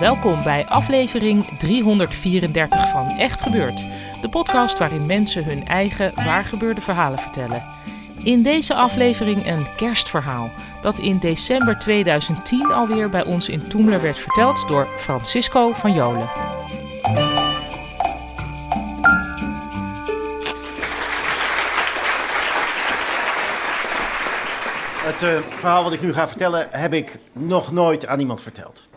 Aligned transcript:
Welkom 0.00 0.42
bij 0.42 0.66
aflevering 0.66 1.58
334 1.58 2.90
van 2.90 3.08
Echt 3.08 3.40
Gebeurd. 3.40 3.84
De 4.22 4.28
podcast 4.28 4.78
waarin 4.78 5.06
mensen 5.06 5.44
hun 5.44 5.66
eigen 5.66 6.12
waargebeurde 6.14 6.80
verhalen 6.80 7.18
vertellen. 7.18 7.62
In 8.24 8.42
deze 8.42 8.74
aflevering 8.74 9.46
een 9.46 9.66
kerstverhaal 9.76 10.50
dat 10.82 10.98
in 10.98 11.18
december 11.18 11.78
2010 11.78 12.72
alweer 12.72 13.10
bij 13.10 13.24
ons 13.24 13.48
in 13.48 13.68
Toemler 13.68 14.02
werd 14.02 14.18
verteld 14.18 14.68
door 14.68 14.86
Francisco 14.98 15.72
van 15.72 15.92
Jolen. 15.94 16.28
Het 25.02 25.22
eh, 25.22 25.40
verhaal 25.58 25.82
wat 25.82 25.92
ik 25.92 26.02
nu 26.02 26.12
ga 26.12 26.28
vertellen 26.28 26.68
heb 26.70 26.92
ik 26.92 27.18
nog 27.32 27.72
nooit 27.72 28.06
aan 28.06 28.20
iemand 28.20 28.40
verteld. 28.40 28.89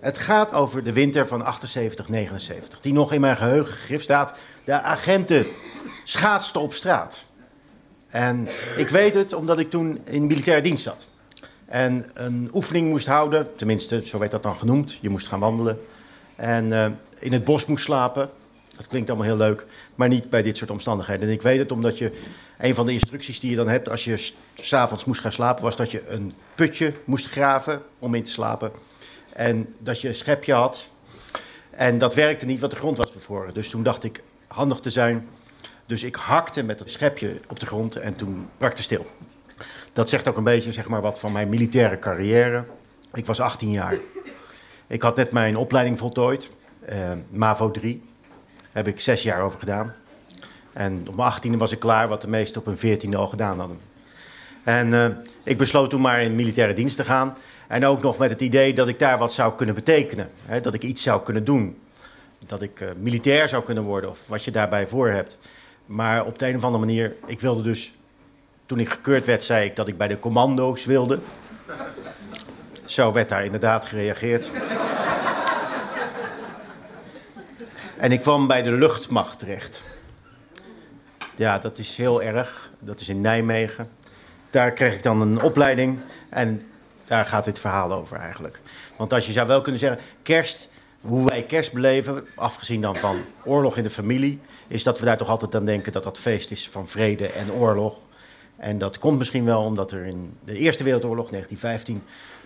Het 0.00 0.18
gaat 0.18 0.52
over 0.52 0.84
de 0.84 0.92
winter 0.92 1.26
van 1.26 1.44
78, 1.44 2.08
79, 2.08 2.80
die 2.80 2.92
nog 2.92 3.12
in 3.12 3.20
mijn 3.20 3.36
geheugen 3.36 3.74
gegrift 3.74 4.04
staat. 4.04 4.32
De 4.64 4.80
agenten 4.80 5.46
schaatsten 6.04 6.60
op 6.60 6.72
straat. 6.72 7.24
En 8.08 8.48
ik 8.76 8.88
weet 8.88 9.14
het 9.14 9.32
omdat 9.32 9.58
ik 9.58 9.70
toen 9.70 10.00
in 10.04 10.26
militaire 10.26 10.62
dienst 10.62 10.82
zat. 10.82 11.08
En 11.66 12.10
een 12.14 12.50
oefening 12.52 12.88
moest 12.88 13.06
houden, 13.06 13.56
tenminste, 13.56 14.02
zo 14.06 14.18
werd 14.18 14.30
dat 14.30 14.42
dan 14.42 14.56
genoemd. 14.56 14.98
Je 15.00 15.08
moest 15.08 15.26
gaan 15.26 15.40
wandelen. 15.40 15.80
En 16.36 16.72
eh, 16.72 16.90
in 17.18 17.32
het 17.32 17.44
bos 17.44 17.66
moest 17.66 17.84
slapen. 17.84 18.30
Dat 18.76 18.86
klinkt 18.86 19.08
allemaal 19.08 19.26
heel 19.26 19.36
leuk, 19.36 19.66
maar 19.94 20.08
niet 20.08 20.30
bij 20.30 20.42
dit 20.42 20.56
soort 20.56 20.70
omstandigheden. 20.70 21.28
En 21.28 21.34
ik 21.34 21.42
weet 21.42 21.58
het 21.58 21.72
omdat 21.72 21.98
je 21.98 22.12
een 22.58 22.74
van 22.74 22.86
de 22.86 22.92
instructies 22.92 23.40
die 23.40 23.50
je 23.50 23.56
dan 23.56 23.68
hebt 23.68 23.88
als 23.88 24.04
je 24.04 24.32
s'avonds 24.54 25.04
moest 25.04 25.20
gaan 25.20 25.32
slapen, 25.32 25.62
was 25.62 25.76
dat 25.76 25.90
je 25.90 26.08
een 26.08 26.34
putje 26.54 26.92
moest 27.04 27.26
graven 27.26 27.82
om 27.98 28.14
in 28.14 28.22
te 28.22 28.30
slapen. 28.30 28.72
En 29.32 29.74
dat 29.78 30.00
je 30.00 30.08
een 30.08 30.14
schepje 30.14 30.52
had. 30.52 30.88
En 31.70 31.98
dat 31.98 32.14
werkte 32.14 32.46
niet, 32.46 32.60
want 32.60 32.72
de 32.72 32.78
grond 32.78 32.96
was 32.96 33.12
bevroren. 33.12 33.54
Dus 33.54 33.70
toen 33.70 33.82
dacht 33.82 34.04
ik 34.04 34.22
handig 34.46 34.80
te 34.80 34.90
zijn. 34.90 35.28
Dus 35.86 36.02
ik 36.02 36.14
hakte 36.14 36.62
met 36.62 36.78
het 36.78 36.90
schepje 36.90 37.40
op 37.48 37.60
de 37.60 37.66
grond 37.66 37.96
en 37.96 38.16
toen 38.16 38.48
brak 38.56 38.70
het 38.70 38.82
stil. 38.82 39.06
Dat 39.92 40.08
zegt 40.08 40.28
ook 40.28 40.36
een 40.36 40.44
beetje 40.44 40.72
zeg 40.72 40.88
maar, 40.88 41.00
wat 41.00 41.18
van 41.18 41.32
mijn 41.32 41.48
militaire 41.48 41.98
carrière. 41.98 42.64
Ik 43.12 43.26
was 43.26 43.40
18 43.40 43.70
jaar. 43.70 43.94
Ik 44.86 45.02
had 45.02 45.16
net 45.16 45.30
mijn 45.30 45.56
opleiding 45.56 45.98
voltooid, 45.98 46.50
eh, 46.80 47.12
MAVO 47.30 47.70
3. 47.70 48.02
Heb 48.72 48.88
ik 48.88 49.00
zes 49.00 49.22
jaar 49.22 49.42
over 49.42 49.58
gedaan. 49.58 49.94
En 50.72 51.04
op 51.08 51.16
mijn 51.16 51.32
18e 51.32 51.56
was 51.56 51.72
ik 51.72 51.78
klaar, 51.78 52.08
wat 52.08 52.22
de 52.22 52.28
meesten 52.28 52.60
op 52.60 52.66
hun 52.66 52.78
14e 52.78 53.16
al 53.16 53.26
gedaan 53.26 53.58
hadden. 53.58 53.78
En 54.64 54.92
eh, 54.92 55.06
ik 55.44 55.58
besloot 55.58 55.90
toen 55.90 56.00
maar 56.00 56.22
in 56.22 56.34
militaire 56.34 56.74
dienst 56.74 56.96
te 56.96 57.04
gaan. 57.04 57.36
En 57.68 57.84
ook 57.84 58.02
nog 58.02 58.18
met 58.18 58.30
het 58.30 58.40
idee 58.40 58.74
dat 58.74 58.88
ik 58.88 58.98
daar 58.98 59.18
wat 59.18 59.32
zou 59.32 59.54
kunnen 59.54 59.74
betekenen. 59.74 60.30
Hè, 60.46 60.60
dat 60.60 60.74
ik 60.74 60.82
iets 60.82 61.02
zou 61.02 61.22
kunnen 61.22 61.44
doen. 61.44 61.78
Dat 62.46 62.62
ik 62.62 62.80
eh, 62.80 62.88
militair 62.96 63.48
zou 63.48 63.64
kunnen 63.64 63.84
worden 63.84 64.10
of 64.10 64.26
wat 64.26 64.44
je 64.44 64.50
daarbij 64.50 64.86
voor 64.86 65.08
hebt. 65.08 65.38
Maar 65.86 66.24
op 66.24 66.38
de 66.38 66.48
een 66.48 66.56
of 66.56 66.64
andere 66.64 66.84
manier, 66.84 67.16
ik 67.26 67.40
wilde 67.40 67.62
dus... 67.62 67.92
Toen 68.66 68.78
ik 68.78 68.88
gekeurd 68.88 69.26
werd, 69.26 69.44
zei 69.44 69.66
ik 69.66 69.76
dat 69.76 69.88
ik 69.88 69.98
bij 69.98 70.08
de 70.08 70.18
commando's 70.18 70.84
wilde. 70.84 71.18
Zo 72.84 73.12
werd 73.12 73.28
daar 73.28 73.44
inderdaad 73.44 73.84
gereageerd. 73.84 74.50
En 77.96 78.12
ik 78.12 78.20
kwam 78.20 78.46
bij 78.46 78.62
de 78.62 78.70
luchtmacht 78.72 79.38
terecht. 79.38 79.82
Ja, 81.36 81.58
dat 81.58 81.78
is 81.78 81.96
heel 81.96 82.22
erg. 82.22 82.70
Dat 82.78 83.00
is 83.00 83.08
in 83.08 83.20
Nijmegen. 83.20 83.88
Daar 84.50 84.72
kreeg 84.72 84.94
ik 84.94 85.02
dan 85.02 85.20
een 85.20 85.42
opleiding 85.42 85.98
en 86.28 86.62
daar 87.08 87.24
gaat 87.24 87.44
dit 87.44 87.58
verhaal 87.58 87.92
over 87.92 88.16
eigenlijk. 88.16 88.60
Want 88.96 89.12
als 89.12 89.26
je 89.26 89.32
zou 89.32 89.46
wel 89.46 89.60
kunnen 89.60 89.80
zeggen, 89.80 90.00
kerst, 90.22 90.68
hoe 91.00 91.28
wij 91.28 91.42
kerst 91.42 91.72
beleven, 91.72 92.26
afgezien 92.34 92.80
dan 92.80 92.96
van 92.96 93.16
oorlog 93.44 93.76
in 93.76 93.82
de 93.82 93.90
familie, 93.90 94.40
is 94.68 94.82
dat 94.82 94.98
we 94.98 95.04
daar 95.04 95.18
toch 95.18 95.28
altijd 95.28 95.54
aan 95.54 95.64
denken 95.64 95.92
dat 95.92 96.02
dat 96.02 96.18
feest 96.18 96.50
is 96.50 96.68
van 96.68 96.88
vrede 96.88 97.26
en 97.26 97.52
oorlog. 97.52 97.96
En 98.56 98.78
dat 98.78 98.98
komt 98.98 99.18
misschien 99.18 99.44
wel 99.44 99.62
omdat 99.62 99.92
er 99.92 100.04
in 100.04 100.36
de 100.44 100.54
Eerste 100.54 100.84
Wereldoorlog, 100.84 101.30
1915, 101.30 102.02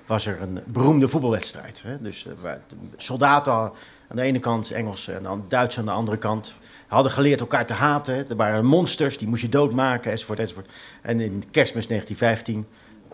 was 0.07 0.27
er 0.27 0.43
een 0.43 0.61
beroemde 0.67 1.09
voetbalwedstrijd. 1.09 1.83
Hè? 1.83 2.03
Dus 2.03 2.27
waren 2.41 2.63
soldaten 2.97 3.53
aan 3.53 4.17
de 4.17 4.23
ene 4.23 4.39
kant, 4.39 4.71
Engelsen 4.71 5.17
en 5.17 5.23
dan 5.23 5.45
Duitsers 5.49 5.79
aan 5.79 5.85
de 5.85 5.99
andere 6.01 6.19
kant. 6.19 6.55
Hadden 6.87 7.13
geleerd 7.13 7.41
elkaar 7.41 7.67
te 7.67 7.73
haten. 7.73 8.29
Er 8.29 8.37
waren 8.37 8.65
monsters, 8.65 9.19
die 9.19 9.29
moest 9.29 9.43
je 9.43 9.49
doodmaken, 9.49 10.11
enzovoort, 10.11 10.39
enzovoort. 10.39 10.71
En 11.03 11.21
in 11.21 11.45
kerstmis 11.51 11.87
1915 11.87 12.67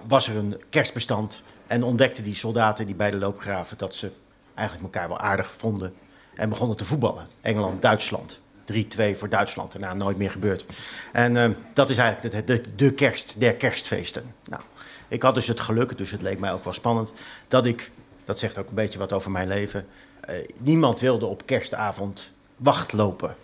was 0.06 0.28
er 0.28 0.36
een 0.36 0.60
kerstbestand. 0.70 1.42
En 1.66 1.82
ontdekten 1.82 2.24
die 2.24 2.34
soldaten, 2.34 2.86
die 2.86 2.94
beide 2.94 3.16
loopgraven, 3.16 3.78
dat 3.78 3.94
ze 3.94 4.10
eigenlijk 4.54 4.94
elkaar 4.94 5.08
wel 5.08 5.18
aardig 5.18 5.50
vonden. 5.50 5.94
En 6.34 6.48
begonnen 6.48 6.76
te 6.76 6.84
voetballen. 6.84 7.26
Engeland, 7.40 7.82
Duitsland. 7.82 8.40
3-2 8.72 9.16
voor 9.16 9.28
Duitsland. 9.28 9.72
Daarna 9.72 9.94
nooit 9.94 10.16
meer 10.16 10.30
gebeurd. 10.30 10.66
En 11.12 11.36
eh, 11.36 11.50
dat 11.74 11.90
is 11.90 11.96
eigenlijk 11.96 12.46
de, 12.46 12.54
de, 12.54 12.74
de 12.74 12.92
kerst 12.92 13.40
der 13.40 13.54
kerstfeesten. 13.54 14.34
Nou, 14.44 14.62
ik 15.08 15.22
had 15.22 15.34
dus 15.34 15.46
het 15.46 15.60
geluk, 15.60 15.98
dus 15.98 16.10
het 16.10 16.22
leek 16.22 16.38
mij 16.38 16.52
ook 16.52 16.64
wel 16.64 16.72
spannend, 16.72 17.12
dat 17.48 17.66
ik, 17.66 17.90
dat 18.24 18.38
zegt 18.38 18.58
ook 18.58 18.68
een 18.68 18.74
beetje 18.74 18.98
wat 18.98 19.12
over 19.12 19.30
mijn 19.30 19.48
leven, 19.48 19.86
eh, 20.20 20.34
niemand 20.60 21.00
wilde 21.00 21.26
op 21.26 21.46
kerstavond 21.46 22.32
wachtlopen. 22.56 23.36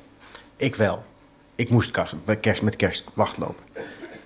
Ik 0.56 0.74
wel. 0.74 1.04
Ik 1.54 1.70
moest 1.70 2.24
bij 2.24 2.36
kerst 2.36 2.62
met 2.62 2.76
kerst 2.76 3.04
wachtlopen. 3.14 3.64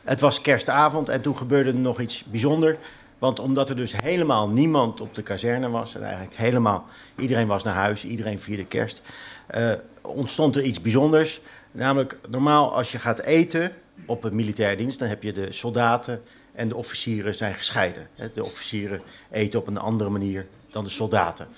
Het 0.09 0.21
was 0.21 0.41
kerstavond 0.41 1.09
en 1.09 1.21
toen 1.21 1.37
gebeurde 1.37 1.71
er 1.71 1.77
nog 1.77 2.01
iets 2.01 2.25
bijzonders. 2.25 2.77
Want 3.19 3.41
omdat 3.41 3.69
er 3.69 3.77
dus 3.77 3.97
helemaal 3.97 4.49
niemand 4.49 5.01
op 5.01 5.15
de 5.15 5.23
kazerne 5.23 5.69
was... 5.69 5.95
en 5.95 6.03
eigenlijk 6.03 6.37
helemaal 6.37 6.87
iedereen 7.17 7.47
was 7.47 7.63
naar 7.63 7.75
huis, 7.75 8.05
iedereen 8.05 8.39
vierde 8.39 8.65
kerst... 8.65 9.03
eh, 9.47 9.73
ontstond 10.03 10.57
er 10.57 10.63
iets 10.63 10.81
bijzonders. 10.81 11.41
Namelijk, 11.71 12.19
normaal 12.29 12.75
als 12.75 12.93
je 12.93 12.99
gaat 12.99 13.21
eten 13.21 13.73
op 14.07 14.25
een 14.25 14.35
militaire 14.35 14.77
dienst... 14.77 14.99
dan 14.99 15.09
heb 15.09 15.23
je 15.23 15.33
de 15.33 15.53
soldaten 15.53 16.23
en 16.53 16.69
de 16.69 16.77
officieren 16.77 17.35
zijn 17.35 17.55
gescheiden. 17.55 18.09
De 18.35 18.45
officieren 18.45 19.01
eten 19.31 19.61
op 19.61 19.67
een 19.67 19.79
andere 19.79 20.11
manier 20.11 20.47
dan 20.71 20.85
de 20.85 20.91
soldaten. 20.91 21.49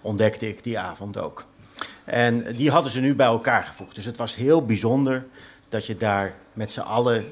Ontdekte 0.00 0.48
ik 0.48 0.64
die 0.64 0.78
avond 0.78 1.18
ook. 1.18 1.44
En 2.04 2.52
die 2.52 2.70
hadden 2.70 2.92
ze 2.92 3.00
nu 3.00 3.14
bij 3.14 3.26
elkaar 3.26 3.62
gevoegd. 3.62 3.94
Dus 3.94 4.04
het 4.04 4.16
was 4.16 4.34
heel 4.34 4.64
bijzonder 4.64 5.24
dat 5.68 5.86
je 5.86 5.96
daar 5.96 6.34
met 6.52 6.70
z'n 6.70 6.80
allen 6.80 7.24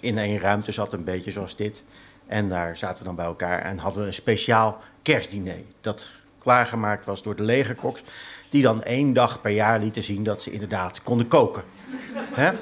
in 0.00 0.18
één 0.18 0.38
ruimte 0.38 0.72
zat, 0.72 0.92
een 0.92 1.04
beetje 1.04 1.30
zoals 1.30 1.56
dit. 1.56 1.82
En 2.26 2.48
daar 2.48 2.76
zaten 2.76 2.98
we 2.98 3.04
dan 3.04 3.14
bij 3.14 3.24
elkaar 3.24 3.62
en 3.62 3.78
hadden 3.78 4.00
we 4.00 4.06
een 4.06 4.14
speciaal 4.14 4.78
kerstdiner. 5.02 5.62
Dat 5.80 6.10
klaargemaakt 6.38 7.06
was 7.06 7.22
door 7.22 7.36
de 7.36 7.42
legerkoks. 7.42 8.02
Die 8.50 8.62
dan 8.62 8.82
één 8.82 9.12
dag 9.12 9.40
per 9.40 9.50
jaar 9.50 9.78
lieten 9.78 10.02
zien 10.02 10.22
dat 10.22 10.42
ze 10.42 10.50
inderdaad 10.50 11.02
konden 11.02 11.28
koken. 11.28 11.62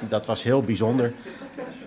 Dat 0.09 0.25
was 0.25 0.43
heel 0.43 0.63
bijzonder. 0.63 1.13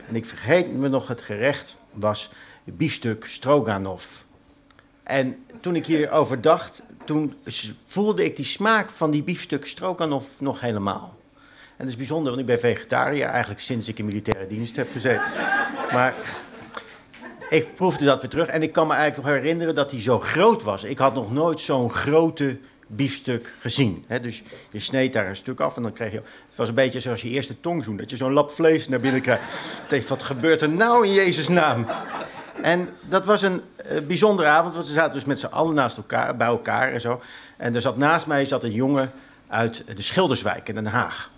En 0.09 0.17
ik 0.17 0.25
vergeet 0.25 0.73
me 0.73 0.89
nog, 0.89 1.09
het 1.09 1.23
gerecht 1.23 1.77
was 1.91 2.31
biefstuk 2.65 3.25
stroganoff. 3.25 4.25
En 5.03 5.37
toen 5.61 5.77
ik 5.77 5.87
hierover 5.87 6.41
dacht, 6.41 6.83
toen 7.05 7.35
voelde 7.85 8.25
ik 8.25 8.37
die 8.37 8.45
smaak 8.45 8.91
van 8.91 9.11
die 9.11 9.23
biefstuk 9.23 9.67
stroganoff 9.67 10.41
nog 10.41 10.61
helemaal. 10.61 11.18
En 11.79 11.85
dat 11.85 11.89
is 11.89 11.97
bijzonder, 11.97 12.27
want 12.29 12.41
ik 12.41 12.47
ben 12.47 12.61
vegetariër 12.61 13.27
eigenlijk 13.27 13.61
sinds 13.61 13.89
ik 13.89 13.99
in 13.99 14.05
militaire 14.05 14.47
dienst 14.47 14.77
heb 14.77 14.89
gezeten. 14.93 15.31
Maar 15.93 16.15
ik 17.51 17.75
proefde 17.75 18.05
dat 18.05 18.21
weer 18.21 18.31
terug 18.31 18.47
en 18.47 18.63
ik 18.63 18.73
kan 18.73 18.87
me 18.87 18.95
eigenlijk 18.95 19.29
nog 19.29 19.37
herinneren 19.37 19.75
dat 19.75 19.91
hij 19.91 20.01
zo 20.01 20.19
groot 20.19 20.63
was. 20.63 20.85
Ik 20.85 20.99
had 20.99 21.15
nog 21.15 21.33
nooit 21.33 21.61
zo'n 21.61 21.91
grote 21.91 22.59
biefstuk 22.87 23.55
gezien. 23.59 24.05
Dus 24.23 24.43
je 24.71 24.81
sneed 24.81 25.13
daar 25.13 25.29
een 25.29 25.37
stuk 25.37 25.61
af 25.61 25.77
en 25.77 25.83
dan 25.83 25.93
kreeg 25.93 26.13
je... 26.13 26.23
Het 26.47 26.57
was 26.57 26.69
een 26.69 26.75
beetje 26.75 27.01
zoals 27.01 27.23
je 27.23 27.29
eerste 27.29 27.61
tongzoen, 27.61 27.97
dat 27.97 28.11
je 28.11 28.17
zo'n 28.17 28.33
lap 28.33 28.51
vlees 28.51 28.89
naar 28.89 29.01
binnen 29.01 29.21
krijgt. 29.21 30.09
Wat 30.09 30.23
gebeurt 30.23 30.63
er 30.63 30.69
nou 30.69 31.07
in 31.07 31.13
Jezus 31.13 31.49
naam? 31.49 31.87
En 32.63 32.89
dat 33.09 33.25
was 33.25 33.43
een, 33.43 33.63
eh, 33.77 34.01
bijzondere 34.01 34.49
avond, 34.49 34.75
want 34.75 34.87
ze 34.87 34.93
zaten 34.93 35.13
dus 35.13 35.25
met 35.25 35.39
z'n 35.39 35.47
allen 35.47 35.75
naast 35.75 35.97
elkaar, 35.97 36.37
bij 36.37 36.47
elkaar 36.47 36.93
en 36.93 37.01
zo. 37.01 37.21
En 37.57 37.75
er 37.75 37.81
zat 37.81 37.97
naast 37.97 38.27
mij 38.27 38.45
zat 38.45 38.65
een 38.65 38.73
jongen 38.73 39.11
uit 39.49 39.85
de 39.97 40.03
Schilderswijk 40.03 40.69
in 40.69 40.75
Den 40.75 40.87
Haag. 40.87 41.31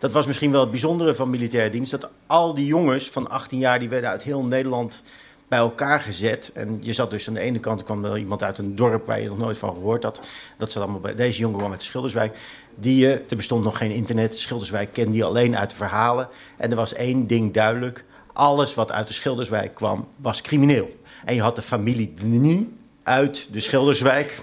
Dat 0.00 0.12
was 0.12 0.26
misschien 0.26 0.50
wel 0.50 0.60
het 0.60 0.70
bijzondere 0.70 1.14
van 1.14 1.30
militaire 1.30 1.70
dienst. 1.70 1.90
Dat 1.90 2.08
al 2.26 2.54
die 2.54 2.66
jongens 2.66 3.10
van 3.10 3.30
18 3.30 3.58
jaar, 3.58 3.78
die 3.78 3.88
werden 3.88 4.10
uit 4.10 4.22
heel 4.22 4.42
Nederland 4.42 5.02
bij 5.48 5.58
elkaar 5.58 6.00
gezet. 6.00 6.50
En 6.54 6.78
je 6.80 6.92
zat 6.92 7.10
dus 7.10 7.28
aan 7.28 7.34
de 7.34 7.40
ene 7.40 7.58
kant, 7.58 7.82
kwam 7.82 8.04
er 8.04 8.18
iemand 8.18 8.42
uit 8.42 8.58
een 8.58 8.74
dorp 8.74 9.06
waar 9.06 9.20
je 9.20 9.28
nog 9.28 9.38
nooit 9.38 9.58
van 9.58 9.74
gehoord 9.74 10.02
had. 10.02 10.20
Dat 10.56 10.70
zat 10.70 10.82
allemaal 10.82 11.00
bij 11.00 11.14
deze 11.14 11.38
jongen 11.38 11.58
kwam 11.58 11.70
uit 11.70 11.82
Schilderswijk. 11.82 12.38
Die, 12.74 13.04
uh, 13.04 13.12
er 13.12 13.36
bestond 13.36 13.64
nog 13.64 13.76
geen 13.78 13.90
internet. 13.90 14.36
Schilderswijk 14.36 14.92
kende 14.92 15.12
die 15.12 15.24
alleen 15.24 15.56
uit 15.56 15.72
verhalen. 15.72 16.28
En 16.56 16.70
er 16.70 16.76
was 16.76 16.94
één 16.94 17.26
ding 17.26 17.52
duidelijk. 17.52 18.04
Alles 18.32 18.74
wat 18.74 18.92
uit 18.92 19.06
de 19.06 19.12
Schilderswijk 19.12 19.74
kwam, 19.74 20.08
was 20.16 20.40
crimineel. 20.40 20.96
En 21.24 21.34
je 21.34 21.42
had 21.42 21.56
de 21.56 21.62
familie 21.62 22.12
Denis 22.20 22.62
uit 23.02 23.48
de 23.52 23.60
Schilderswijk. 23.60 24.38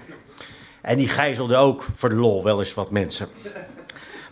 En 0.82 0.96
die 0.96 1.08
gijzelde 1.08 1.56
ook 1.56 1.86
voor 1.94 2.08
de 2.08 2.14
lol 2.14 2.44
wel 2.44 2.58
eens 2.58 2.74
wat 2.74 2.90
mensen. 2.90 3.28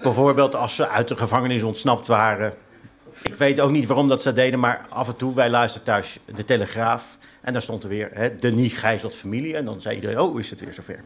Bijvoorbeeld 0.03 0.55
als 0.55 0.75
ze 0.75 0.89
uit 0.89 1.09
de 1.09 1.17
gevangenis 1.17 1.63
ontsnapt 1.63 2.07
waren. 2.07 2.53
Ik 3.23 3.35
weet 3.35 3.61
ook 3.61 3.71
niet 3.71 3.87
waarom 3.87 4.09
dat 4.09 4.23
ze 4.23 4.29
dat 4.29 4.37
deden, 4.37 4.61
maar 4.61 4.87
af 4.89 5.09
en 5.09 5.17
toe, 5.17 5.35
wij 5.35 5.51
luisterden 5.51 5.93
thuis 5.93 6.19
de 6.35 6.45
Telegraaf. 6.45 7.17
En 7.41 7.53
daar 7.53 7.63
stond 7.63 7.83
er 7.83 7.89
weer, 7.89 8.11
hè, 8.13 8.37
Denis 8.37 8.73
gijzelt 8.73 9.15
familie. 9.15 9.57
En 9.57 9.65
dan 9.65 9.81
zei 9.81 9.95
iedereen, 9.95 10.21
oh, 10.21 10.41
is 10.41 10.51
het 10.51 10.61
weer 10.61 10.73
zover. 10.73 11.01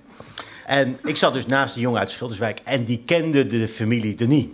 En 0.66 0.98
ik 1.04 1.16
zat 1.16 1.32
dus 1.32 1.46
naast 1.46 1.74
de 1.74 1.80
jongen 1.80 2.00
uit 2.00 2.10
Schilderswijk 2.10 2.60
en 2.64 2.84
die 2.84 3.02
kende 3.06 3.46
de 3.46 3.68
familie 3.68 4.14
Denis. 4.14 4.46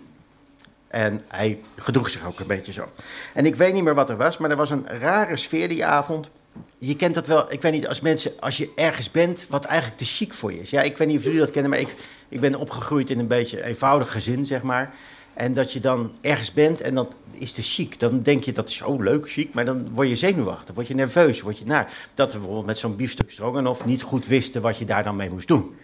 En 0.88 1.20
hij 1.28 1.60
gedroeg 1.76 2.08
zich 2.08 2.26
ook 2.26 2.40
een 2.40 2.46
beetje 2.46 2.72
zo. 2.72 2.88
En 3.34 3.46
ik 3.46 3.56
weet 3.56 3.72
niet 3.72 3.84
meer 3.84 3.94
wat 3.94 4.10
er 4.10 4.16
was, 4.16 4.38
maar 4.38 4.50
er 4.50 4.56
was 4.56 4.70
een 4.70 4.86
rare 4.98 5.36
sfeer 5.36 5.68
die 5.68 5.84
avond. 5.86 6.30
Je 6.78 6.96
kent 6.96 7.14
dat 7.14 7.26
wel, 7.26 7.52
ik 7.52 7.62
weet 7.62 7.72
niet, 7.72 7.88
als 7.88 8.00
mensen, 8.00 8.32
als 8.40 8.56
je 8.56 8.70
ergens 8.76 9.10
bent 9.10 9.46
wat 9.48 9.64
eigenlijk 9.64 9.98
te 9.98 10.04
chic 10.04 10.34
voor 10.34 10.52
je 10.52 10.60
is. 10.60 10.70
Ja, 10.70 10.82
ik 10.82 10.96
weet 10.96 11.08
niet 11.08 11.16
of 11.16 11.24
jullie 11.24 11.38
dat 11.38 11.50
kennen, 11.50 11.70
maar 11.70 11.80
ik, 11.80 11.94
ik 12.28 12.40
ben 12.40 12.54
opgegroeid 12.54 13.10
in 13.10 13.18
een 13.18 13.26
beetje 13.26 13.64
eenvoudig 13.64 14.12
gezin, 14.12 14.46
zeg 14.46 14.62
maar. 14.62 14.94
En 15.34 15.52
dat 15.52 15.72
je 15.72 15.80
dan 15.80 16.12
ergens 16.20 16.52
bent 16.52 16.80
en 16.80 16.94
dat 16.94 17.16
is 17.30 17.52
te 17.52 17.62
chic. 17.62 18.00
Dan 18.00 18.22
denk 18.22 18.44
je 18.44 18.52
dat 18.52 18.68
is 18.68 18.76
zo 18.76 19.02
leuk, 19.02 19.30
chic, 19.30 19.54
maar 19.54 19.64
dan 19.64 19.88
word 19.92 20.08
je 20.08 20.16
zenuwachtig, 20.16 20.74
word 20.74 20.86
je 20.86 20.94
nerveus, 20.94 21.40
word 21.40 21.58
je 21.58 21.64
naar. 21.64 21.92
Dat 22.14 22.32
we 22.32 22.38
bijvoorbeeld 22.38 22.66
met 22.66 22.78
zo'n 22.78 22.96
biefstuk 22.96 23.30
stroganoff 23.30 23.84
niet 23.84 24.02
goed 24.02 24.26
wisten 24.26 24.62
wat 24.62 24.78
je 24.78 24.84
daar 24.84 25.02
dan 25.02 25.16
mee 25.16 25.30
moest 25.30 25.48
doen. 25.48 25.76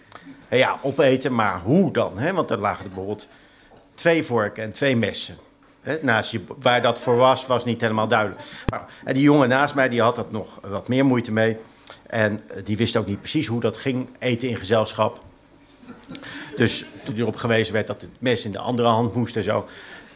En 0.47 0.57
ja, 0.57 0.79
opeten, 0.81 1.35
maar 1.35 1.61
hoe 1.61 1.91
dan? 1.91 2.17
Hè? 2.17 2.33
Want 2.33 2.51
er 2.51 2.57
lagen 2.57 2.83
er 2.83 2.89
bijvoorbeeld 2.89 3.27
twee 3.93 4.23
vorken 4.23 4.63
en 4.63 4.71
twee 4.71 4.95
messen. 4.95 5.37
Naast 6.01 6.31
je, 6.31 6.41
waar 6.57 6.81
dat 6.81 6.99
voor 6.99 7.15
was, 7.15 7.45
was 7.45 7.65
niet 7.65 7.81
helemaal 7.81 8.07
duidelijk. 8.07 8.41
Maar, 8.69 8.85
en 9.03 9.13
die 9.13 9.23
jongen 9.23 9.49
naast 9.49 9.75
mij 9.75 9.89
die 9.89 10.01
had 10.01 10.17
er 10.17 10.25
nog 10.29 10.59
wat 10.61 10.87
meer 10.87 11.05
moeite 11.05 11.31
mee. 11.31 11.57
En 12.07 12.39
die 12.63 12.77
wist 12.77 12.95
ook 12.95 13.07
niet 13.07 13.19
precies 13.19 13.47
hoe 13.47 13.61
dat 13.61 13.77
ging, 13.77 14.07
eten 14.19 14.49
in 14.49 14.55
gezelschap. 14.55 15.21
Dus 16.55 16.85
toen 17.03 17.15
erop 17.15 17.35
gewezen 17.35 17.73
werd 17.73 17.87
dat 17.87 18.01
het 18.01 18.09
mes 18.19 18.45
in 18.45 18.51
de 18.51 18.57
andere 18.57 18.87
hand 18.87 19.15
moest 19.15 19.35
en 19.35 19.43
zo. 19.43 19.67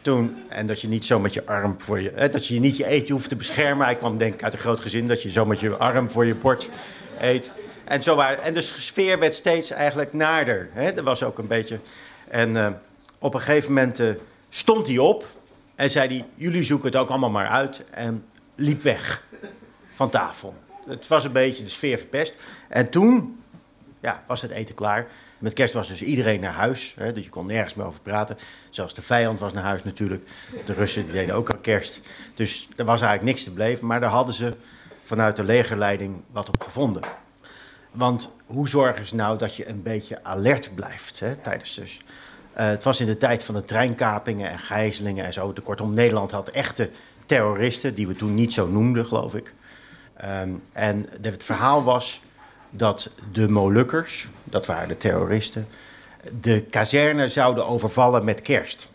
Toen, 0.01 0.35
en 0.49 0.67
dat 0.67 0.81
je 0.81 0.87
niet 0.87 1.05
zo 1.05 1.19
met 1.19 1.33
je 1.33 1.45
arm 1.45 1.75
voor 1.77 1.99
je. 1.99 2.29
Dat 2.31 2.47
je 2.47 2.59
niet 2.59 2.77
je 2.77 2.85
eten 2.85 3.13
hoeft 3.13 3.29
te 3.29 3.35
beschermen. 3.35 3.85
Hij 3.85 3.95
kwam 3.95 4.17
denk 4.17 4.33
ik 4.33 4.43
uit 4.43 4.53
een 4.53 4.59
groot 4.59 4.79
gezin 4.79 5.07
dat 5.07 5.21
je 5.21 5.29
zo 5.29 5.45
met 5.45 5.59
je 5.59 5.77
arm 5.77 6.11
voor 6.11 6.25
je 6.25 6.35
bord 6.35 6.69
eet. 7.19 7.51
En, 7.83 8.03
zo 8.03 8.19
en 8.19 8.53
de 8.53 8.61
sfeer 8.61 9.19
werd 9.19 9.33
steeds 9.33 9.71
eigenlijk 9.71 10.13
naarder. 10.13 10.69
Hè? 10.73 10.89
Er 10.89 11.03
was 11.03 11.23
ook 11.23 11.37
een 11.37 11.47
beetje. 11.47 11.79
En 12.27 12.55
uh, 12.55 12.67
op 13.19 13.33
een 13.33 13.41
gegeven 13.41 13.73
moment 13.73 13.99
uh, 13.99 14.13
stond 14.49 14.87
hij 14.87 14.97
op 14.97 15.25
en 15.75 15.89
zei 15.89 16.07
hij: 16.07 16.25
Jullie 16.35 16.63
zoeken 16.63 16.87
het 16.87 16.97
ook 16.97 17.09
allemaal 17.09 17.29
maar 17.29 17.47
uit. 17.47 17.83
En 17.91 18.25
liep 18.55 18.81
weg 18.81 19.23
van 19.95 20.09
tafel. 20.09 20.55
Het 20.87 21.07
was 21.07 21.23
een 21.23 21.31
beetje 21.31 21.63
de 21.63 21.69
sfeer 21.69 21.97
verpest. 21.97 22.35
En 22.67 22.89
toen 22.89 23.43
ja, 23.99 24.23
was 24.27 24.41
het 24.41 24.51
eten 24.51 24.75
klaar. 24.75 25.07
Met 25.37 25.53
kerst 25.53 25.73
was 25.73 25.87
dus 25.87 26.01
iedereen 26.01 26.39
naar 26.39 26.53
huis. 26.53 26.93
Hè, 26.97 27.13
dus 27.13 27.23
je 27.23 27.29
kon 27.29 27.45
nergens 27.45 27.73
meer 27.73 27.85
over 27.85 28.01
praten. 28.01 28.37
Zelfs 28.69 28.93
de 28.93 29.01
vijand 29.01 29.39
was 29.39 29.53
naar 29.53 29.63
huis 29.63 29.83
natuurlijk. 29.83 30.29
De 30.65 30.73
Russen 30.73 31.03
die 31.03 31.11
deden 31.11 31.35
ook 31.35 31.49
al 31.49 31.57
kerst. 31.57 31.99
Dus 32.35 32.67
er 32.75 32.85
was 32.85 33.01
eigenlijk 33.01 33.31
niks 33.31 33.43
te 33.43 33.51
beleven. 33.51 33.87
Maar 33.87 33.99
daar 33.99 34.09
hadden 34.09 34.33
ze 34.33 34.53
vanuit 35.03 35.35
de 35.35 35.43
legerleiding 35.43 36.23
wat 36.31 36.47
op 36.47 36.63
gevonden. 36.63 37.01
Want 37.91 38.29
hoe 38.45 38.69
zorgen 38.69 39.05
ze 39.05 39.15
nou 39.15 39.37
dat 39.37 39.55
je 39.55 39.69
een 39.69 39.81
beetje 39.83 40.23
alert 40.23 40.75
blijft 40.75 41.19
hè, 41.19 41.35
tijdens 41.35 41.75
dus? 41.75 42.01
Uh, 42.57 42.65
het 42.65 42.83
was 42.83 42.99
in 42.99 43.05
de 43.05 43.17
tijd 43.17 43.43
van 43.43 43.55
de 43.55 43.63
treinkapingen 43.63 44.49
en 44.49 44.59
gijzelingen 44.59 45.25
en 45.25 45.33
zo. 45.33 45.53
Kortom, 45.63 45.93
Nederland 45.93 46.31
had 46.31 46.49
echte 46.49 46.89
terroristen, 47.25 47.93
die 47.93 48.07
we 48.07 48.15
toen 48.15 48.33
niet 48.33 48.53
zo 48.53 48.67
noemden, 48.67 49.05
geloof 49.05 49.35
ik. 49.35 49.53
Um, 50.41 50.63
en 50.71 51.05
het 51.21 51.43
verhaal 51.43 51.83
was 51.83 52.21
dat 52.69 53.11
de 53.31 53.49
Molukkers, 53.49 54.27
dat 54.43 54.65
waren 54.65 54.87
de 54.87 54.97
terroristen, 54.97 55.67
de 56.41 56.61
kazerne 56.61 57.29
zouden 57.29 57.67
overvallen 57.67 58.23
met 58.23 58.41
kerst. 58.41 58.89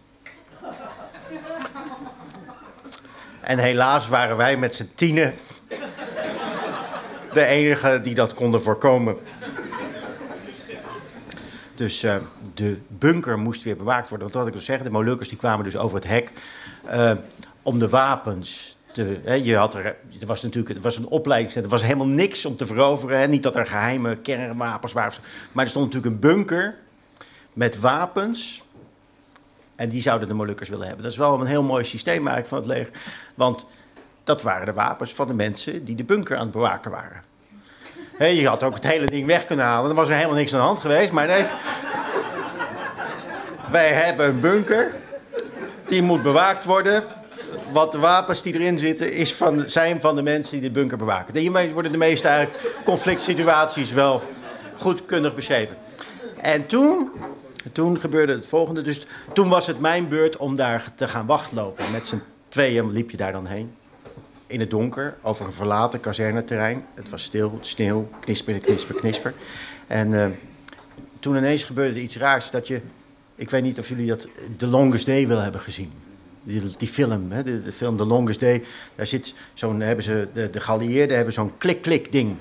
En 3.41 3.59
helaas 3.59 4.09
waren 4.09 4.37
wij 4.37 4.56
met 4.56 4.75
z'n 4.75 4.91
tienen 4.94 5.35
de 7.32 7.44
enige 7.44 8.00
die 8.03 8.14
dat 8.14 8.35
konden 8.35 8.62
voorkomen. 8.62 9.17
Dus 11.75 12.05
uh, 12.05 12.17
de 12.55 12.79
bunker 12.89 13.39
moest 13.39 13.63
weer 13.63 13.77
bewaakt 13.77 14.09
worden. 14.09 14.27
Want 14.27 14.39
wat 14.39 14.47
ik 14.47 14.53
wil 14.53 14.63
zeggen, 14.63 14.85
de 14.85 14.91
Molukkers 14.91 15.29
die 15.29 15.39
kwamen 15.39 15.65
dus 15.65 15.77
over 15.77 15.97
het 15.97 16.07
hek 16.07 16.33
uh, 16.87 17.13
om 17.63 17.79
de 17.79 17.89
wapens 17.89 18.77
te, 18.93 19.21
hè, 19.25 19.35
je 19.35 19.57
had 19.57 19.75
er, 19.75 19.85
er 20.21 20.27
was 20.27 20.43
natuurlijk 20.43 20.77
er 20.77 20.83
was 20.83 20.97
een 20.97 21.07
opleiding, 21.07 21.55
er 21.55 21.69
was 21.69 21.83
helemaal 21.83 22.07
niks 22.07 22.45
om 22.45 22.57
te 22.57 22.67
veroveren. 22.67 23.19
Hè. 23.19 23.27
Niet 23.27 23.43
dat 23.43 23.57
er 23.57 23.67
geheime 23.67 24.17
kernwapens 24.17 24.93
waren. 24.93 25.13
Maar 25.53 25.65
er 25.65 25.71
stond 25.71 25.93
natuurlijk 25.93 26.15
een 26.15 26.31
bunker 26.31 26.77
met 27.53 27.81
wapens. 27.81 28.63
En 29.77 29.89
die 29.89 30.03
zouden 30.03 30.29
de 30.29 30.35
Molukkers 30.35 30.69
willen 30.69 30.87
hebben. 30.87 31.03
Dat 31.03 31.13
is 31.13 31.19
wel 31.19 31.41
een 31.41 31.47
heel 31.47 31.63
mooi 31.63 31.85
systeem 31.85 32.29
eigenlijk 32.29 32.49
van 32.49 32.59
het 32.59 32.67
leger. 32.67 32.91
Want 33.35 33.65
dat 34.25 34.43
waren 34.43 34.67
de 34.67 34.73
wapens 34.73 35.15
van 35.15 35.27
de 35.27 35.35
mensen 35.35 35.85
die 35.85 35.97
de 35.97 36.05
bunker 36.05 36.37
aan 36.37 36.43
het 36.43 36.53
bewaken 36.53 36.91
waren. 36.91 37.23
Je 38.19 38.49
had 38.49 38.62
ook 38.62 38.75
het 38.75 38.87
hele 38.87 39.06
ding 39.06 39.26
weg 39.26 39.44
kunnen 39.44 39.64
halen. 39.64 39.91
Er 39.91 39.97
was 39.97 40.09
er 40.09 40.14
helemaal 40.14 40.37
niks 40.37 40.53
aan 40.53 40.61
de 40.61 40.67
hand 40.67 40.79
geweest. 40.79 41.12
Maar 41.12 41.26
nee. 41.26 41.44
Wij 43.70 43.93
hebben 43.93 44.26
een 44.26 44.41
bunker. 44.41 44.94
Die 45.87 46.03
moet 46.03 46.23
bewaakt 46.23 46.64
worden 46.64 47.05
wat 47.73 47.93
de 47.93 47.99
wapens 47.99 48.43
die 48.43 48.55
erin 48.55 48.79
zitten 48.79 49.12
is 49.12 49.35
van, 49.35 49.64
zijn 49.67 50.00
van 50.00 50.17
de 50.17 50.23
mensen 50.23 50.53
die 50.53 50.61
de 50.61 50.70
bunker 50.70 50.97
bewaken. 50.97 51.37
Hiermee 51.37 51.73
worden 51.73 51.93
de 51.93 51.99
meeste 51.99 52.29
eigenlijk 52.29 52.75
conflict 52.85 53.20
situaties 53.20 53.92
wel 53.92 54.23
goedkundig 54.76 55.35
beschreven. 55.35 55.76
En 56.40 56.66
toen, 56.66 57.11
toen 57.73 58.00
gebeurde 58.00 58.33
het 58.33 58.47
volgende. 58.47 58.83
Dus 58.83 59.07
toen 59.33 59.49
was 59.49 59.66
het 59.66 59.81
mijn 59.81 60.09
beurt 60.09 60.37
om 60.37 60.57
daar 60.57 60.85
te 60.95 61.09
gaan 61.09 61.26
wachtlopen. 61.26 61.85
Met 61.92 62.07
z'n 62.07 62.23
tweeën 62.49 62.92
liep 62.92 63.11
je 63.11 63.16
daar 63.16 63.33
dan 63.33 63.47
heen. 63.47 63.75
In 64.52 64.61
het 64.61 64.71
donker, 64.71 65.16
over 65.23 65.47
een 65.47 65.52
verlaten 65.52 66.00
kazerneterrein. 66.00 66.85
Het 66.94 67.11
was 67.11 67.23
stil, 67.23 67.59
sneeuw, 67.61 68.09
knisper, 68.21 68.59
knisper, 68.59 68.94
knisper. 68.94 69.35
En 69.87 70.11
uh, 70.11 70.26
toen 71.21 71.37
ineens 71.37 71.64
gebeurde 71.64 72.00
iets 72.00 72.16
raars 72.16 72.50
dat 72.50 72.68
je... 72.68 72.80
Ik 73.35 73.50
weet 73.50 73.62
niet 73.62 73.78
of 73.78 73.88
jullie 73.88 74.06
dat 74.06 74.28
The 74.56 74.66
Longest 74.66 75.06
Day 75.06 75.26
willen 75.26 75.42
hebben 75.42 75.61
gezien. 75.61 75.92
Die, 76.42 76.88
film, 76.88 77.32
hè, 77.32 77.42
de, 77.42 77.73
film 77.73 77.97
The 77.97 78.04
Longest 78.04 78.40
Day, 78.40 78.62
daar 78.94 79.06
zit 79.06 79.35
zo'n, 79.54 79.80
hebben 79.80 80.04
ze, 80.04 80.28
de, 80.32 80.50
de 80.50 81.14
hebben 81.14 81.32
zo'n 81.32 81.59
klik-klik 81.59 82.12
ding. 82.12 82.37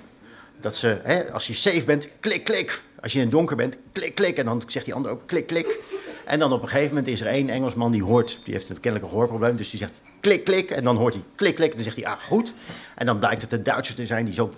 Dat 0.59 0.75
ze, 0.75 0.99
hè, 1.03 1.31
als 1.31 1.47
je 1.47 1.53
safe 1.53 1.85
bent, 1.85 2.07
klik-klik. 2.19 2.81
Als 3.01 3.11
je 3.11 3.17
in 3.17 3.25
het 3.25 3.33
donker 3.33 3.55
bent, 3.55 3.77
klik-klik. 3.91 4.37
En 4.37 4.45
dan 4.45 4.63
zegt 4.67 4.85
die 4.85 4.93
ander 4.93 5.11
ook 5.11 5.21
klik-klik. 5.25 5.79
En 6.25 6.39
dan 6.39 6.53
op 6.53 6.61
een 6.61 6.67
gegeven 6.67 6.89
moment 6.89 7.07
is 7.07 7.21
er 7.21 7.27
één 7.27 7.49
Engelsman 7.49 7.91
die 7.91 8.03
hoort, 8.03 8.39
die 8.43 8.53
heeft 8.53 8.69
een 8.69 8.79
kennelijk 8.79 9.03
een 9.03 9.11
gehoorprobleem, 9.11 9.55
dus 9.57 9.69
die 9.69 9.79
zegt 9.79 9.99
klik-klik. 10.21 10.71
En 10.71 10.83
dan 10.83 10.95
hoort 10.95 11.13
hij 11.13 11.23
klik-klik. 11.35 11.69
En 11.69 11.75
dan 11.75 11.83
zegt 11.83 11.95
hij, 11.95 12.05
ah 12.05 12.19
goed. 12.19 12.53
En 12.95 13.05
dan 13.05 13.19
blijkt 13.19 13.41
het 13.41 13.53
een 13.53 13.63
Duitser 13.63 13.95
te 13.95 14.05
zijn 14.05 14.25
die 14.25 14.33
zo, 14.33 14.53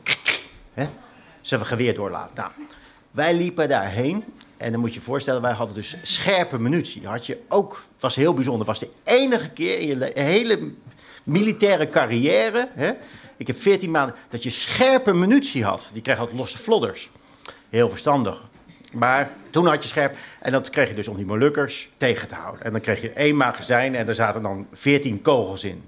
hè, 0.74 0.86
zijn 1.42 1.66
geweer 1.66 1.94
doorlaat. 1.94 2.34
Nou, 2.34 2.52
wij 3.12 3.34
liepen 3.34 3.70
daarheen 3.70 4.24
en 4.58 4.72
dan 4.72 4.80
moet 4.80 4.94
je 4.94 5.00
je 5.00 5.06
voorstellen, 5.06 5.42
wij 5.42 5.52
hadden 5.52 5.76
dus 5.76 5.96
scherpe 6.04 6.60
munitie. 6.60 7.08
Had 7.08 7.26
je 7.26 7.40
ook, 7.50 7.84
was 8.00 8.16
heel 8.16 8.34
bijzonder, 8.34 8.66
was 8.66 8.80
de 8.80 8.90
enige 9.04 9.50
keer 9.50 9.80
in 9.80 9.88
je 9.88 10.12
hele 10.14 10.72
militaire 11.24 11.90
carrière, 11.90 12.70
hè, 12.74 12.92
ik 13.38 13.48
heb 13.48 13.62
14 13.62 13.92
maanden, 13.92 14.16
dat 14.30 14.44
je 14.44 14.50
scherpe 14.50 15.14
munitie 15.14 15.64
had. 15.64 15.90
Die 15.94 16.02
kreeg 16.02 16.20
altijd 16.20 16.38
losse 16.38 16.58
flodders. 16.58 17.10
Heel 17.70 17.90
verstandig. 17.90 18.42
Maar 18.94 19.30
toen 19.50 19.68
had 19.68 19.84
je 19.84 19.90
scherp. 19.90 20.16
En 20.40 20.52
dat 20.52 20.70
kreeg 20.70 20.90
je 20.90 20.96
dus 20.96 21.08
om 21.08 21.16
die 21.16 21.26
Molukkers 21.26 21.90
tegen 21.98 22.28
te 22.28 22.36
houden. 22.36 22.66
En 22.66 22.72
dan 22.72 22.82
kreeg 22.82 23.02
je 23.02 23.10
één 23.10 23.36
magazijn 23.36 23.96
en 23.96 24.06
daar 24.06 24.16
zaten 24.16 24.42
dan 24.42 24.68
14 24.72 25.22
kogels 25.22 25.64
in. 25.64 25.84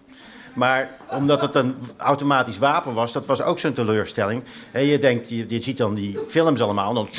Maar 0.54 0.90
omdat 1.10 1.42
het 1.42 1.56
een 1.56 1.76
automatisch 1.98 2.58
wapen 2.58 2.94
was, 2.94 3.12
dat 3.12 3.26
was 3.26 3.42
ook 3.42 3.60
zo'n 3.60 3.74
teleurstelling. 3.74 4.44
je 4.74 4.98
denkt, 4.98 5.30
je, 5.30 5.62
ziet 5.62 5.78
dan 5.78 5.94
die 5.94 6.20
films 6.28 6.62
allemaal, 6.62 6.90
en 6.90 6.96
dan, 6.96 7.10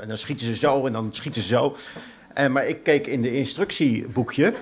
en 0.00 0.08
dan 0.08 0.18
schieten 0.18 0.46
ze 0.46 0.56
zo 0.56 0.86
en 0.86 0.92
dan 0.92 1.08
schieten 1.10 1.42
ze 1.42 1.48
zo. 1.48 1.76
En, 2.34 2.52
maar 2.52 2.66
ik 2.66 2.82
keek 2.82 3.06
in 3.06 3.22
de 3.22 3.32
instructieboekje. 3.32 4.54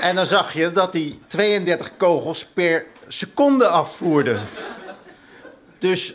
en 0.00 0.14
dan 0.14 0.26
zag 0.26 0.52
je 0.52 0.72
dat 0.72 0.92
die 0.92 1.18
32 1.26 1.96
kogels 1.96 2.46
per 2.46 2.86
seconde 3.08 3.66
afvoerde. 3.66 4.38
Dus 5.78 6.14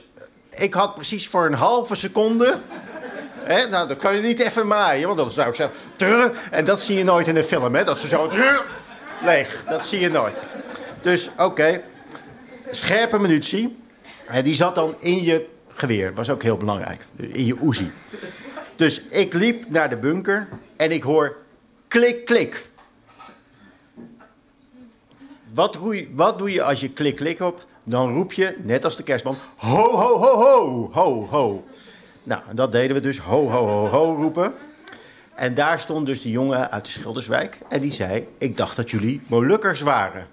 ik 0.55 0.73
had 0.73 0.95
precies 0.95 1.27
voor 1.27 1.45
een 1.45 1.53
halve 1.53 1.95
seconde... 1.95 2.59
Hè, 3.43 3.67
nou, 3.67 3.87
dan 3.87 3.97
kan 3.97 4.15
je 4.15 4.21
niet 4.21 4.39
even 4.39 4.67
maaien, 4.67 5.05
want 5.05 5.17
dan 5.17 5.31
zou 5.31 5.49
ik 5.49 5.55
zeggen... 5.55 6.33
En 6.51 6.65
dat 6.65 6.79
zie 6.79 6.97
je 6.97 7.03
nooit 7.03 7.27
in 7.27 7.35
een 7.35 7.43
film, 7.43 7.75
hè? 7.75 7.83
Dat 7.83 7.97
ze 7.97 8.07
zo... 8.07 8.29
leeg, 9.23 9.63
dat 9.67 9.85
zie 9.85 9.99
je 9.99 10.09
nooit. 10.09 10.35
Dus, 11.01 11.29
oké. 11.37 11.81
Scherpe 12.71 13.19
munitie. 13.19 13.77
En 14.27 14.43
die 14.43 14.55
zat 14.55 14.75
dan 14.75 14.95
in 14.99 15.23
je 15.23 15.47
geweer. 15.67 16.13
Was 16.13 16.29
ook 16.29 16.43
heel 16.43 16.57
belangrijk. 16.57 17.01
In 17.15 17.45
je 17.45 17.55
Uzi. 17.63 17.91
Dus 18.75 19.01
ik 19.01 19.33
liep 19.33 19.69
naar 19.69 19.89
de 19.89 19.97
bunker 19.97 20.47
en 20.77 20.91
ik 20.91 21.03
hoor 21.03 21.35
klik, 21.87 22.25
klik. 22.25 22.65
Wat, 25.53 25.77
wat 26.13 26.37
doe 26.37 26.51
je 26.51 26.63
als 26.63 26.79
je 26.79 26.89
klik, 26.89 27.15
klik 27.15 27.39
op? 27.39 27.65
Dan 27.83 28.13
roep 28.13 28.33
je, 28.33 28.57
net 28.61 28.83
als 28.83 28.95
de 28.95 29.03
kerstman, 29.03 29.35
ho, 29.55 29.91
ho, 29.91 30.17
ho, 30.17 30.41
ho, 30.41 30.89
ho, 30.91 31.27
ho. 31.29 31.63
Nou, 32.23 32.41
dat 32.53 32.71
deden 32.71 32.95
we 32.95 33.01
dus, 33.01 33.19
ho, 33.19 33.49
ho, 33.49 33.67
ho, 33.67 33.87
ho 33.87 34.15
roepen. 34.15 34.53
En 35.35 35.53
daar 35.53 35.79
stond 35.79 36.05
dus 36.05 36.21
die 36.21 36.31
jongen 36.31 36.71
uit 36.71 36.85
de 36.85 36.91
Schilderswijk. 36.91 37.57
En 37.69 37.81
die 37.81 37.91
zei, 37.91 38.27
ik 38.37 38.57
dacht 38.57 38.75
dat 38.75 38.91
jullie 38.91 39.21
Molukkers 39.27 39.81
waren. 39.81 40.27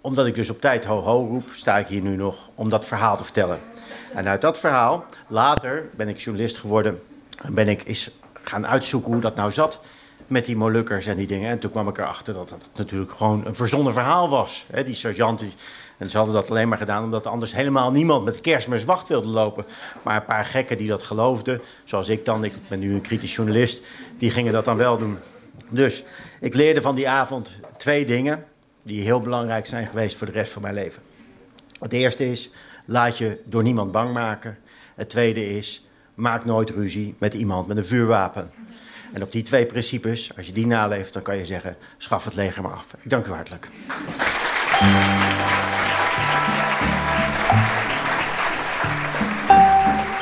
Omdat 0.00 0.26
ik 0.26 0.34
dus 0.34 0.50
op 0.50 0.60
tijd 0.60 0.84
ho, 0.84 1.00
ho 1.00 1.26
roep, 1.26 1.48
sta 1.52 1.78
ik 1.78 1.86
hier 1.86 2.00
nu 2.00 2.16
nog 2.16 2.48
om 2.54 2.68
dat 2.68 2.86
verhaal 2.86 3.16
te 3.16 3.24
vertellen. 3.24 3.58
En 4.14 4.28
uit 4.28 4.40
dat 4.40 4.58
verhaal, 4.58 5.04
later 5.28 5.88
ben 5.96 6.08
ik 6.08 6.18
journalist 6.18 6.56
geworden... 6.56 7.02
en 7.36 7.54
ben 7.54 7.68
ik 7.68 7.88
eens 7.88 8.10
gaan 8.42 8.66
uitzoeken 8.66 9.12
hoe 9.12 9.20
dat 9.20 9.36
nou 9.36 9.52
zat 9.52 9.80
met 10.26 10.46
die 10.46 10.56
Molukkers 10.56 11.06
en 11.06 11.16
die 11.16 11.26
dingen. 11.26 11.50
En 11.50 11.58
toen 11.58 11.70
kwam 11.70 11.88
ik 11.88 11.98
erachter 11.98 12.34
dat 12.34 12.48
dat 12.48 12.70
natuurlijk 12.76 13.12
gewoon 13.12 13.46
een 13.46 13.54
verzonnen 13.54 13.92
verhaal 13.92 14.28
was. 14.28 14.66
Die 14.84 14.94
sergeant, 14.94 15.44
en 16.00 16.10
ze 16.10 16.16
hadden 16.16 16.34
dat 16.34 16.50
alleen 16.50 16.68
maar 16.68 16.78
gedaan 16.78 17.04
omdat 17.04 17.26
anders 17.26 17.54
helemaal 17.54 17.90
niemand 17.90 18.24
met 18.24 18.40
kerstmis 18.40 18.84
wacht 18.84 19.08
wilde 19.08 19.28
lopen. 19.28 19.64
Maar 20.02 20.16
een 20.16 20.24
paar 20.24 20.44
gekken 20.44 20.76
die 20.76 20.88
dat 20.88 21.02
geloofden, 21.02 21.60
zoals 21.84 22.08
ik 22.08 22.24
dan, 22.24 22.44
ik 22.44 22.52
ben 22.68 22.80
nu 22.80 22.94
een 22.94 23.00
kritisch 23.00 23.34
journalist, 23.34 23.82
die 24.18 24.30
gingen 24.30 24.52
dat 24.52 24.64
dan 24.64 24.76
wel 24.76 24.98
doen. 24.98 25.18
Dus 25.68 26.04
ik 26.40 26.54
leerde 26.54 26.80
van 26.80 26.94
die 26.94 27.08
avond 27.08 27.58
twee 27.76 28.04
dingen 28.04 28.44
die 28.82 29.02
heel 29.02 29.20
belangrijk 29.20 29.66
zijn 29.66 29.86
geweest 29.86 30.16
voor 30.16 30.26
de 30.26 30.32
rest 30.32 30.52
van 30.52 30.62
mijn 30.62 30.74
leven. 30.74 31.02
Het 31.80 31.92
eerste 31.92 32.30
is, 32.30 32.50
laat 32.86 33.18
je 33.18 33.40
door 33.44 33.62
niemand 33.62 33.92
bang 33.92 34.12
maken. 34.12 34.58
Het 34.94 35.08
tweede 35.08 35.56
is, 35.56 35.86
maak 36.14 36.44
nooit 36.44 36.70
ruzie 36.70 37.14
met 37.18 37.34
iemand 37.34 37.66
met 37.66 37.76
een 37.76 37.86
vuurwapen. 37.86 38.50
En 39.12 39.22
op 39.22 39.32
die 39.32 39.42
twee 39.42 39.66
principes, 39.66 40.36
als 40.36 40.46
je 40.46 40.52
die 40.52 40.66
naleeft, 40.66 41.12
dan 41.12 41.22
kan 41.22 41.36
je 41.36 41.44
zeggen, 41.46 41.76
schaf 41.98 42.24
het 42.24 42.34
leger 42.34 42.62
maar 42.62 42.72
af. 42.72 42.94
Ik 43.00 43.10
dank 43.10 43.26
u 43.26 43.30
hartelijk. 43.32 43.68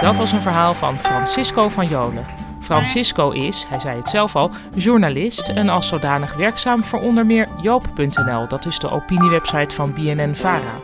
Dat 0.01 0.17
was 0.17 0.33
een 0.33 0.43
verhaal 0.43 0.75
van 0.75 0.99
Francisco 0.99 1.69
van 1.69 1.89
Jolen. 1.89 2.27
Francisco 2.61 3.31
is, 3.31 3.67
hij 3.69 3.81
zei 3.81 3.97
het 3.97 4.09
zelf 4.09 4.37
al, 4.37 4.51
journalist 4.75 5.49
en 5.49 5.69
als 5.69 5.89
zodanig 5.89 6.37
werkzaam 6.37 6.85
voor 6.85 7.01
onder 7.01 7.27
meer 7.27 7.49
Joop.nl, 7.63 8.49
dat 8.49 8.67
is 8.67 8.79
de 8.79 8.91
opiniewebsite 8.91 9.75
van 9.75 9.95
BNN-Vara. 9.95 10.81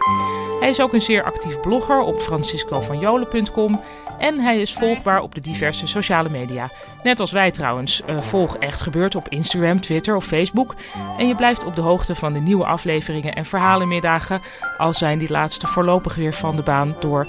Hij 0.61 0.71
is 0.71 0.81
ook 0.81 0.93
een 0.93 1.03
zeer 1.03 1.23
actief 1.23 1.61
blogger 1.61 2.01
op 2.01 2.21
franciscovanjolen.com 2.21 3.81
en 4.25 4.41
hij 4.41 4.59
is 4.59 4.73
volgbaar 4.73 5.21
op 5.21 5.35
de 5.35 5.41
diverse 5.41 5.87
sociale 5.87 6.29
media. 6.29 6.69
Net 7.03 7.21
als 7.21 7.33
wij 7.33 7.51
trouwens. 7.51 8.03
Eh, 8.03 8.21
volg 8.21 8.57
Echt 8.57 8.81
Gebeurd 8.81 9.15
op 9.15 9.29
Instagram, 9.29 9.81
Twitter 9.81 10.17
of 10.17 10.25
Facebook. 10.25 10.75
En 11.19 11.29
je 11.29 11.35
blijft 11.35 11.65
op 11.65 11.75
de 11.75 11.81
hoogte 11.81 12.15
van 12.15 12.33
de 12.33 12.41
nieuwe 12.41 12.65
afleveringen 12.65 13.35
en 13.35 13.45
verhalenmiddagen, 13.45 14.41
al 14.79 14.93
zijn 14.93 15.19
die 15.19 15.31
laatste 15.31 15.67
voorlopig 15.67 16.15
weer 16.15 16.33
van 16.33 16.57
de 16.57 16.63
baan 16.63 16.95
door 17.01 17.27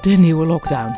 de 0.00 0.10
nieuwe 0.10 0.46
lockdown. 0.46 0.96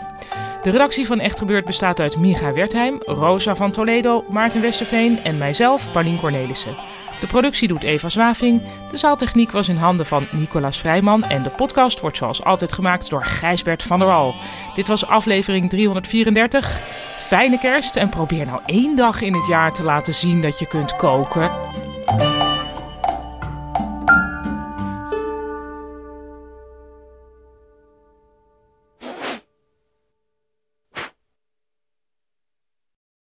De 0.63 0.71
redactie 0.71 1.07
van 1.07 1.21
Echt 1.21 1.39
Gebeurd 1.39 1.65
bestaat 1.65 2.01
uit 2.01 2.17
Micha 2.17 2.53
Wertheim, 2.53 3.03
Rosa 3.05 3.55
van 3.55 3.71
Toledo, 3.71 4.25
Maarten 4.29 4.61
Westerveen 4.61 5.19
en 5.25 5.39
mijzelf, 5.39 5.91
Paulien 5.93 6.21
Cornelissen. 6.21 6.77
De 7.21 7.27
productie 7.27 7.69
doet 7.69 7.83
Eva 7.83 8.09
Zwaving, 8.09 8.63
de 8.91 8.97
zaaltechniek 8.97 9.51
was 9.51 9.69
in 9.69 9.77
handen 9.77 10.07
van 10.07 10.27
Nicolaas 10.31 10.79
Vrijman 10.79 11.25
en 11.25 11.43
de 11.43 11.49
podcast 11.49 12.01
wordt 12.01 12.17
zoals 12.17 12.45
altijd 12.45 12.73
gemaakt 12.73 13.11
door 13.11 13.25
Gijsbert 13.25 13.83
van 13.83 13.99
der 13.99 14.09
Wal. 14.09 14.35
Dit 14.75 14.89
was 14.89 15.07
aflevering 15.07 15.71
334. 15.71 16.81
Fijne 17.19 17.59
kerst 17.59 17.97
en 17.97 18.09
probeer 18.09 18.47
nou 18.47 18.61
één 18.67 18.97
dag 18.97 19.21
in 19.21 19.35
het 19.35 19.47
jaar 19.47 19.73
te 19.73 19.83
laten 19.83 20.15
zien 20.15 20.41
dat 20.41 20.59
je 20.59 20.67
kunt 20.67 20.97
koken. 20.97 21.51